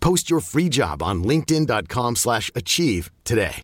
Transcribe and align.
Post 0.00 0.30
your 0.30 0.40
free 0.40 0.68
job 0.68 1.02
on 1.02 1.22
linkedin.com/achieve 1.22 2.16
slash 2.16 2.50
achieve 2.54 3.10
today. 3.24 3.62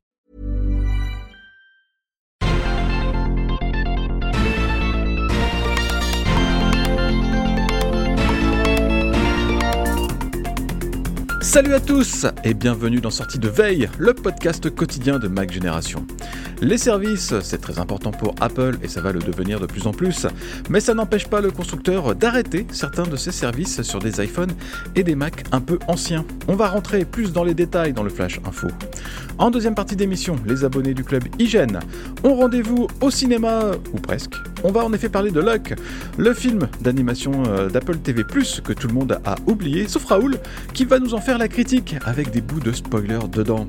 Salut 11.55 11.75
à 11.75 11.79
tous 11.81 12.27
et 12.43 12.53
bienvenue 12.53 13.01
dans 13.01 13.11
Sortie 13.11 13.39
de 13.39 13.49
Veille, 13.49 13.89
le 13.99 14.13
podcast 14.13 14.75
quotidien 14.75 15.21
de 15.21 15.29
Mac 15.29 15.53
Génération. 15.53 16.05
Les 16.61 16.79
services, 16.79 17.35
c'est 17.41 17.61
très 17.61 17.79
important 17.79 18.11
pour 18.11 18.35
Apple 18.41 18.79
et 18.83 18.89
ça 18.89 19.01
va 19.01 19.13
le 19.13 19.19
devenir 19.19 19.61
de 19.61 19.67
plus 19.67 19.87
en 19.87 19.93
plus, 19.93 20.27
mais 20.71 20.81
ça 20.81 20.95
n'empêche 20.95 21.27
pas 21.27 21.41
le 21.41 21.51
constructeur 21.51 22.15
d'arrêter 22.15 22.67
certains 22.71 23.05
de 23.05 23.17
ses 23.17 23.33
services 23.33 23.83
sur 23.83 23.99
des 23.99 24.23
iPhones 24.25 24.53
et 24.95 25.03
des 25.03 25.15
Mac 25.15 25.45
un 25.53 25.61
peu 25.61 25.79
anciens. 25.89 26.25
On 26.49 26.55
va 26.55 26.69
rentrer 26.69 27.05
plus 27.05 27.33
dans 27.33 27.45
les 27.45 27.55
détails 27.55 27.93
dans 27.93 28.03
le 28.03 28.11
Flash 28.11 28.41
Info. 28.47 28.69
En 29.37 29.51
deuxième 29.51 29.75
partie 29.75 29.97
d'émission, 29.97 30.37
les 30.47 30.65
abonnés 30.65 30.95
du 30.95 31.03
club 31.03 31.25
Hygiène 31.41 31.81
ont 32.23 32.35
rendez-vous 32.35 32.87
au 33.01 33.11
cinéma, 33.11 33.73
ou 33.93 33.99
presque. 33.99 34.35
On 34.63 34.71
va 34.71 34.85
en 34.85 34.93
effet 34.93 35.09
parler 35.09 35.33
de 35.33 35.41
Luck, 35.41 35.75
le 36.17 36.33
film 36.33 36.69
d'animation 36.81 37.33
euh, 37.49 37.69
d'Apple 37.69 37.97
TV+, 37.97 38.23
que 38.23 38.73
tout 38.73 38.89
le 38.89 38.95
monde 38.95 39.19
a 39.25 39.35
oublié, 39.47 39.89
sauf 39.89 40.05
Raoul, 40.05 40.39
qui 40.73 40.85
va 40.85 41.01
nous 41.01 41.15
en 41.15 41.21
faire 41.21 41.37
la 41.37 41.49
critique 41.49 41.97
avec 42.05 42.31
des 42.31 42.41
bouts 42.41 42.61
de 42.61 42.73
spoiler 42.73 43.19
dedans. 43.31 43.67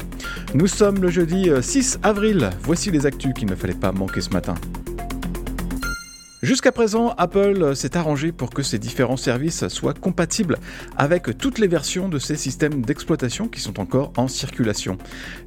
Nous 0.54 0.68
sommes 0.68 1.02
le 1.02 1.10
jeudi 1.10 1.50
6 1.60 2.00
avril, 2.04 2.52
voici 2.62 2.85
les 2.92 3.06
actus 3.06 3.34
qu'il 3.34 3.48
ne 3.50 3.56
fallait 3.56 3.74
pas 3.74 3.92
manquer 3.92 4.22
ce 4.22 4.30
matin. 4.30 4.56
Jusqu'à 6.46 6.72
présent, 6.72 7.12
Apple 7.18 7.76
s'est 7.76 7.98
arrangé 7.98 8.32
pour 8.32 8.52
que 8.52 8.62
ses 8.62 8.78
différents 8.78 9.18
services 9.18 9.68
soient 9.68 9.96
compatibles 9.96 10.60
avec 10.96 11.36
toutes 11.40 11.58
les 11.58 11.66
versions 11.66 12.08
de 12.08 12.20
ses 12.20 12.36
systèmes 12.36 12.84
d'exploitation 12.84 13.48
qui 13.48 13.60
sont 13.60 13.80
encore 13.80 14.14
en 14.16 14.28
circulation. 14.28 15.00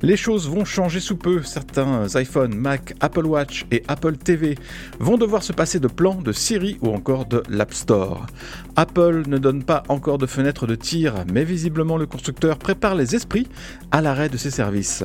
Les 0.03 0.16
choses 0.16 0.48
vont 0.48 0.64
changer 0.64 0.98
sous 0.98 1.14
peu. 1.14 1.44
Certains 1.44 2.16
iPhone, 2.16 2.53
Mac, 2.53 2.97
Apple 2.98 3.26
Watch 3.26 3.64
et 3.70 3.84
Apple 3.87 4.16
TV 4.16 4.56
vont 4.98 5.19
devoir 5.19 5.44
se 5.44 5.53
passer 5.53 5.78
de 5.78 5.87
plans 5.87 6.20
de 6.20 6.32
Siri 6.32 6.78
ou 6.82 6.88
encore 6.88 7.26
de 7.26 7.44
l'App 7.48 7.75
Store. 7.75 8.26
Apple 8.75 9.22
ne 9.28 9.38
donne 9.38 9.62
pas 9.62 9.84
encore 9.88 10.19
de 10.19 10.26
fenêtre 10.26 10.66
de 10.66 10.75
tir, 10.75 11.14
mais 11.32 11.44
visiblement 11.44 11.97
le 11.97 12.06
constructeur 12.06 12.58
prépare 12.58 12.97
les 12.97 13.14
esprits 13.14 13.47
à 13.92 14.00
l'arrêt 14.00 14.31
de 14.31 14.37
ses 14.37 14.50
services. 14.50 15.04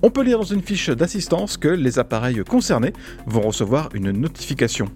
On 0.00 0.08
peut 0.08 0.22
lire 0.22 0.38
dans 0.38 0.44
une 0.44 0.62
fiche 0.62 0.88
d'assistance 0.88 1.58
que 1.58 1.68
les 1.68 1.98
appareils 1.98 2.42
concernés 2.48 2.94
vont 3.26 3.42
recevoir 3.42 3.90
une 3.92 4.10
notification. 4.10 4.88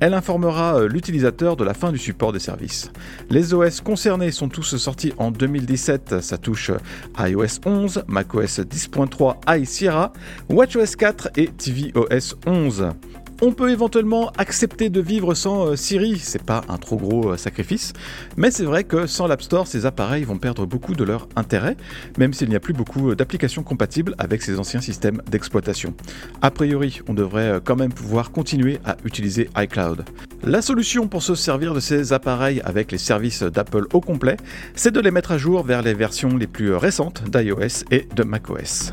Elle 0.00 0.14
informera 0.14 0.76
euh, 0.76 0.88
l'utilisateur 0.88 1.56
de 1.56 1.64
la 1.64 1.74
fin 1.74 1.92
du 1.92 1.98
support 1.98 2.32
des 2.32 2.38
services. 2.38 2.90
Les 3.30 3.54
OS 3.54 3.80
concernés 3.80 4.30
sont 4.30 4.48
tous 4.48 4.76
sortis 4.76 5.12
en 5.18 5.30
2017, 5.30 6.20
ça 6.20 6.38
touche 6.38 6.70
iOS 7.18 7.60
11, 7.64 8.04
macOS 8.08 8.60
10.3, 8.60 9.60
iSierra, 9.60 9.64
Sierra, 9.74 10.12
WatchOS 10.48 10.96
4 10.96 11.30
et 11.36 11.48
tvOS 11.48 12.36
11. 12.46 12.92
On 13.42 13.52
peut 13.52 13.70
éventuellement 13.70 14.30
accepter 14.38 14.90
de 14.90 15.00
vivre 15.00 15.34
sans 15.34 15.66
euh, 15.66 15.76
Siri, 15.76 16.18
c'est 16.18 16.42
pas 16.42 16.62
un 16.68 16.78
trop 16.78 16.96
gros 16.96 17.32
euh, 17.32 17.36
sacrifice, 17.36 17.92
mais 18.36 18.52
c'est 18.52 18.64
vrai 18.64 18.84
que 18.84 19.06
sans 19.06 19.26
l'App 19.26 19.42
Store, 19.42 19.66
ces 19.66 19.86
appareils 19.86 20.22
vont 20.22 20.38
perdre 20.38 20.66
beaucoup 20.66 20.94
de 20.94 21.02
leur 21.02 21.28
intérêt, 21.34 21.76
même 22.16 22.32
s'il 22.32 22.48
n'y 22.48 22.54
a 22.54 22.60
plus 22.60 22.74
beaucoup 22.74 23.10
euh, 23.10 23.16
d'applications 23.16 23.64
compatibles 23.64 24.14
avec 24.18 24.40
ces 24.40 24.60
anciens 24.60 24.80
systèmes 24.80 25.20
d'exploitation. 25.28 25.94
A 26.42 26.52
priori, 26.52 27.00
on 27.08 27.14
devrait 27.14 27.60
quand 27.64 27.76
même 27.76 27.92
pouvoir 27.92 28.30
continuer 28.30 28.78
à 28.84 28.96
utiliser 29.04 29.50
iCloud. 29.56 30.04
La 30.44 30.62
solution 30.62 31.08
pour 31.08 31.22
se 31.22 31.34
servir 31.34 31.74
de 31.74 31.80
ces 31.80 32.12
appareils 32.12 32.60
avec 32.64 32.92
les 32.92 32.98
services 32.98 33.42
d'Apple 33.42 33.86
au 33.92 34.00
complet, 34.00 34.36
c'est 34.76 34.92
de 34.92 35.00
les 35.00 35.10
mettre 35.10 35.32
à 35.32 35.38
jour 35.38 35.64
vers 35.64 35.82
les 35.82 35.94
versions 35.94 36.36
les 36.36 36.46
plus 36.46 36.74
récentes 36.74 37.24
d'iOS 37.30 37.84
et 37.90 38.06
de 38.14 38.22
macOS. 38.22 38.90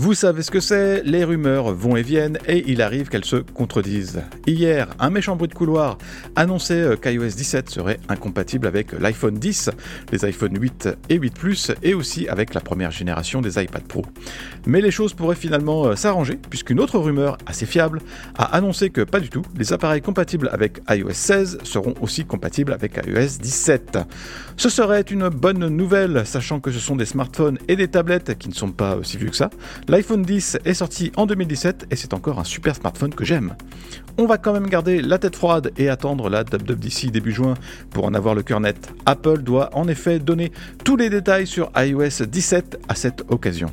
Vous 0.00 0.14
savez 0.14 0.44
ce 0.44 0.52
que 0.52 0.60
c'est, 0.60 1.02
les 1.02 1.24
rumeurs 1.24 1.74
vont 1.74 1.96
et 1.96 2.02
viennent 2.02 2.38
et 2.46 2.62
il 2.70 2.82
arrive 2.82 3.08
qu'elles 3.08 3.24
se 3.24 3.34
contredisent. 3.34 4.22
Hier, 4.46 4.86
un 5.00 5.10
méchant 5.10 5.34
bruit 5.34 5.48
de 5.48 5.54
couloir 5.54 5.98
annonçait 6.36 6.80
euh, 6.80 6.94
qu'iOS 6.94 7.34
17 7.34 7.68
serait 7.68 7.98
incompatible 8.08 8.68
avec 8.68 8.92
l'iPhone 8.92 9.34
10, 9.34 9.70
les 10.12 10.24
iPhone 10.24 10.56
8 10.56 10.90
et 11.08 11.16
8 11.16 11.34
Plus 11.34 11.72
et 11.82 11.94
aussi 11.94 12.28
avec 12.28 12.54
la 12.54 12.60
première 12.60 12.92
génération 12.92 13.40
des 13.40 13.60
iPad 13.60 13.82
Pro. 13.82 14.04
Mais 14.66 14.80
les 14.80 14.92
choses 14.92 15.14
pourraient 15.14 15.34
finalement 15.34 15.86
euh, 15.86 15.96
s'arranger 15.96 16.38
puisqu'une 16.48 16.78
autre 16.78 16.96
rumeur 17.00 17.36
assez 17.46 17.66
fiable 17.66 18.00
a 18.36 18.44
annoncé 18.54 18.90
que 18.90 19.00
pas 19.00 19.18
du 19.18 19.30
tout, 19.30 19.42
les 19.56 19.72
appareils 19.72 20.00
compatibles 20.00 20.48
avec 20.52 20.80
iOS 20.88 21.10
16 21.10 21.58
seront 21.64 21.94
aussi 22.00 22.24
compatibles 22.24 22.72
avec 22.72 23.00
iOS 23.04 23.40
17. 23.42 23.98
Ce 24.56 24.68
serait 24.68 25.00
une 25.00 25.28
bonne 25.28 25.66
nouvelle 25.66 26.24
sachant 26.24 26.60
que 26.60 26.70
ce 26.70 26.78
sont 26.78 26.94
des 26.94 27.04
smartphones 27.04 27.58
et 27.66 27.74
des 27.74 27.88
tablettes 27.88 28.38
qui 28.38 28.48
ne 28.48 28.54
sont 28.54 28.70
pas 28.70 28.94
aussi 28.94 29.16
vieux 29.16 29.30
que 29.30 29.36
ça 29.36 29.50
L'iPhone 29.88 30.20
10 30.20 30.58
est 30.66 30.74
sorti 30.74 31.12
en 31.16 31.24
2017 31.24 31.86
et 31.90 31.96
c'est 31.96 32.12
encore 32.12 32.38
un 32.38 32.44
super 32.44 32.76
smartphone 32.76 33.14
que 33.14 33.24
j'aime. 33.24 33.54
On 34.18 34.26
va 34.26 34.36
quand 34.36 34.52
même 34.52 34.68
garder 34.68 35.00
la 35.00 35.18
tête 35.18 35.34
froide 35.34 35.72
et 35.78 35.88
attendre 35.88 36.28
la 36.28 36.42
WWDC 36.42 37.10
début 37.10 37.32
juin 37.32 37.54
pour 37.90 38.04
en 38.04 38.12
avoir 38.12 38.34
le 38.34 38.42
cœur 38.42 38.60
net. 38.60 38.92
Apple 39.06 39.38
doit 39.38 39.70
en 39.72 39.88
effet 39.88 40.18
donner 40.18 40.52
tous 40.84 40.96
les 40.96 41.08
détails 41.08 41.46
sur 41.46 41.70
iOS 41.74 42.26
17 42.26 42.80
à 42.86 42.94
cette 42.94 43.24
occasion. 43.30 43.70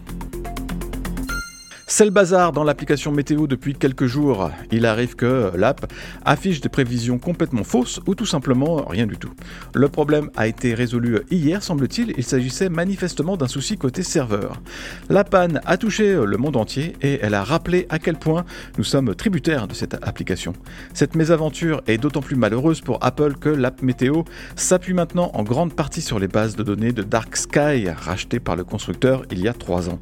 C'est 1.97 2.03
le 2.03 2.12
bazar 2.12 2.51
dans 2.51 2.65
l'application 2.65 3.13
météo 3.13 3.47
depuis 3.47 3.74
quelques 3.74 4.06
jours. 4.06 4.51
Il 4.69 4.86
arrive 4.86 5.15
que 5.15 5.53
l'app 5.56 5.89
affiche 6.25 6.59
des 6.59 6.68
prévisions 6.68 7.19
complètement 7.19 7.63
fausses 7.63 8.01
ou 8.06 8.15
tout 8.15 8.25
simplement 8.25 8.83
rien 8.83 9.07
du 9.07 9.15
tout. 9.15 9.31
Le 9.74 9.88
problème 9.88 10.30
a 10.36 10.45
été 10.45 10.74
résolu 10.74 11.21
hier, 11.31 11.63
semble-t-il. 11.63 12.13
Il, 12.18 12.25
s'agissait 12.25 12.68
manifestement 12.68 13.38
d'un 13.38 13.47
souci 13.47 13.77
côté 13.77 14.03
serveur. 14.03 14.62
La 15.07 15.24
panne 15.24 15.62
a 15.63 15.77
touché 15.77 16.19
le 16.21 16.36
monde 16.36 16.57
entier 16.57 16.97
et 17.01 17.18
elle 17.21 17.33
a 17.33 17.45
rappelé 17.45 17.86
à 17.88 17.98
quel 17.98 18.18
point 18.18 18.44
nous 18.77 18.83
sommes 18.83 19.15
tributaires 19.15 19.69
de 19.69 19.74
cette 19.74 19.94
application. 20.06 20.51
Cette 20.94 21.15
mésaventure 21.15 21.81
est 21.88 21.98
d'autant 21.98 22.19
plus 22.19 22.36
malheureuse 22.36 22.81
pour 22.81 23.01
Apple 23.06 23.36
que 23.36 23.48
l'app 23.48 23.81
météo 23.81 24.24
s'appuie 24.57 24.94
maintenant 24.94 25.31
en 25.33 25.44
grande 25.44 25.74
partie 25.74 26.01
sur 26.01 26.19
les 26.19 26.27
bases 26.27 26.57
de 26.57 26.63
données 26.63 26.91
de 26.91 27.03
Dark 27.03 27.38
Sky 27.38 27.88
rachetées 27.88 28.41
par 28.41 28.57
le 28.57 28.65
constructeur 28.65 29.24
il 29.31 29.39
y 29.39 29.48
a 29.48 29.53
trois 29.53 29.88
ans. 29.89 30.00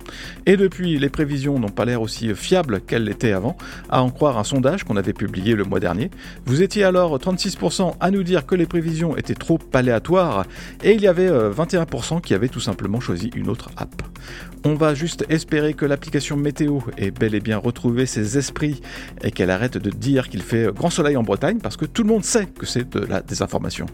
Et 0.48 0.58
depuis, 0.58 0.98
les 0.98 1.10
prévisions 1.10 1.60
n'ont 1.60 1.70
pas 1.70 1.83
l'air 1.86 2.02
aussi 2.02 2.34
fiables 2.36 2.82
qu'elles 2.82 3.04
l'étaient 3.04 3.32
avant, 3.32 3.58
à 3.90 4.02
en 4.02 4.10
croire 4.10 4.38
un 4.38 4.44
sondage 4.44 4.84
qu'on 4.84 4.98
avait 4.98 5.14
publié 5.14 5.56
le 5.56 5.64
mois 5.64 5.80
dernier. 5.80 6.12
Vous 6.46 6.62
étiez 6.62 6.84
alors 6.84 7.18
36% 7.18 7.94
à 8.00 8.12
nous 8.12 8.24
dire 8.24 8.46
que 8.46 8.56
les 8.56 8.66
prévisions 8.66 9.16
étaient 9.18 9.34
trop 9.36 9.60
aléatoires, 9.74 10.46
et 10.84 10.94
il 10.94 11.02
y 11.02 11.08
avait 11.08 11.30
21% 11.30 12.22
qui 12.22 12.34
avaient 12.34 12.50
tout 12.50 12.60
simplement 12.60 13.00
choisi 13.00 13.30
une 13.36 13.50
autre 13.50 13.70
app. 13.78 14.02
On 14.66 14.76
va 14.76 14.94
juste 14.94 15.26
espérer 15.30 15.74
que 15.74 15.86
l'application 15.86 16.38
météo 16.38 16.80
ait 16.98 17.12
bel 17.12 17.36
et 17.36 17.42
bien 17.42 17.58
retrouvé 17.58 18.06
ses 18.06 18.38
esprits 18.38 18.82
et 19.22 19.32
qu'elle 19.32 19.52
arrête 19.52 19.78
de 19.78 19.90
dire 19.90 20.30
qu'il 20.30 20.42
fait 20.42 20.74
grand 20.74 20.90
soleil 20.90 21.18
en 21.18 21.24
Bretagne 21.24 21.60
parce 21.62 21.76
que 21.76 21.86
tout 21.86 22.04
le 22.04 22.10
monde 22.10 22.24
sait 22.24 22.46
que 22.46 22.66
c'est 22.66 22.90
de 22.90 23.06
la 23.06 23.22
désinformation. 23.22 23.86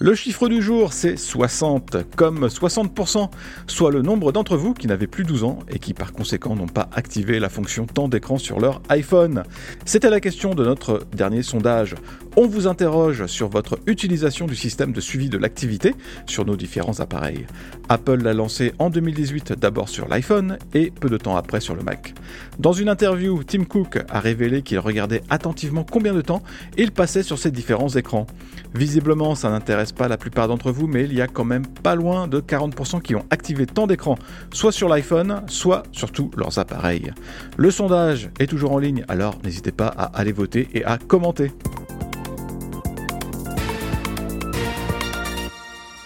Le 0.00 0.14
chiffre 0.14 0.48
du 0.48 0.62
jour, 0.62 0.92
c'est 0.92 1.16
60, 1.16 2.14
comme 2.14 2.46
60%, 2.46 3.30
soit 3.66 3.90
le 3.90 4.00
nombre 4.00 4.30
d'entre 4.30 4.56
vous 4.56 4.72
qui 4.72 4.86
n'avaient 4.86 5.08
plus 5.08 5.24
12 5.24 5.42
ans 5.42 5.58
et 5.68 5.80
qui 5.80 5.92
par 5.92 6.12
conséquent 6.12 6.54
n'ont 6.54 6.68
pas 6.68 6.88
activé 6.92 7.40
la 7.40 7.48
fonction 7.48 7.84
temps 7.84 8.06
d'écran 8.06 8.38
sur 8.38 8.60
leur 8.60 8.80
iPhone. 8.90 9.42
C'était 9.84 10.08
la 10.08 10.20
question 10.20 10.54
de 10.54 10.64
notre 10.64 11.04
dernier 11.12 11.42
sondage. 11.42 11.96
On 12.36 12.46
vous 12.46 12.68
interroge 12.68 13.26
sur 13.26 13.48
votre 13.48 13.80
utilisation 13.86 14.46
du 14.46 14.54
système 14.54 14.92
de 14.92 15.00
suivi 15.00 15.28
de 15.28 15.36
l'activité 15.36 15.96
sur 16.26 16.44
nos 16.44 16.54
différents 16.54 17.00
appareils. 17.00 17.46
Apple 17.88 18.22
l'a 18.22 18.34
lancé 18.34 18.74
en 18.78 18.90
2018 18.90 19.54
d'abord 19.54 19.88
sur 19.88 20.06
l'iPhone 20.06 20.58
et 20.74 20.92
peu 20.92 21.08
de 21.08 21.16
temps 21.16 21.36
après 21.36 21.58
sur 21.58 21.74
le 21.74 21.82
Mac. 21.82 22.14
Dans 22.60 22.72
une 22.72 22.88
interview, 22.88 23.42
Tim 23.42 23.64
Cook 23.64 23.98
a 24.08 24.20
révélé 24.20 24.62
qu'il 24.62 24.78
regardait 24.78 25.22
attentivement 25.28 25.82
combien 25.82 26.14
de 26.14 26.20
temps 26.20 26.44
il 26.76 26.92
passait 26.92 27.24
sur 27.24 27.38
ces 27.38 27.50
différents 27.50 27.88
écrans. 27.88 28.28
Visiblement, 28.74 29.34
ça 29.34 29.50
n'intéresse 29.50 29.92
pas 29.92 30.08
la 30.08 30.16
plupart 30.16 30.48
d'entre 30.48 30.70
vous, 30.70 30.86
mais 30.86 31.04
il 31.04 31.14
y 31.14 31.20
a 31.20 31.26
quand 31.26 31.44
même 31.44 31.66
pas 31.66 31.94
loin 31.94 32.28
de 32.28 32.40
40% 32.40 33.00
qui 33.00 33.14
ont 33.14 33.24
activé 33.30 33.66
tant 33.66 33.86
d'écran, 33.86 34.16
soit 34.52 34.72
sur 34.72 34.88
l'iPhone, 34.88 35.42
soit 35.46 35.84
sur 35.92 36.12
tous 36.12 36.30
leurs 36.36 36.58
appareils. 36.58 37.12
Le 37.56 37.70
sondage 37.70 38.30
est 38.38 38.46
toujours 38.46 38.72
en 38.72 38.78
ligne, 38.78 39.04
alors 39.08 39.38
n'hésitez 39.44 39.72
pas 39.72 39.88
à 39.88 40.04
aller 40.18 40.32
voter 40.32 40.68
et 40.74 40.84
à 40.84 40.98
commenter. 40.98 41.52